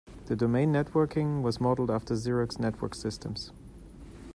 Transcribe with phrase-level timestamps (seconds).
[0.25, 3.51] The Domain networking was modeled after Xerox Network Systems.